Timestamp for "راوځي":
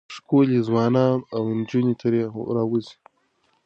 2.55-2.95